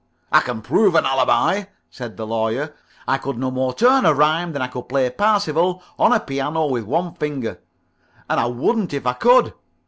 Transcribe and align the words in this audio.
"I 0.31 0.39
can 0.39 0.63
prove 0.63 0.95
an 0.95 1.05
alibi," 1.05 1.65
said 1.91 2.17
the 2.17 2.25
Lawyer. 2.25 2.73
"I 3.07 3.19
could 3.19 3.37
no 3.37 3.51
more 3.51 3.71
turn 3.71 4.03
a 4.03 4.15
rhyme 4.15 4.51
than 4.51 4.63
I 4.63 4.67
could 4.67 4.89
play 4.89 5.07
'Parsifal' 5.11 5.83
on 5.99 6.11
a 6.11 6.19
piano 6.19 6.65
with 6.65 6.85
one 6.85 7.13
finger, 7.13 7.59
and 8.27 8.39
I 8.39 8.47
wouldn't 8.47 8.95
if 8.95 9.05
I 9.05 9.13
could. 9.13 9.53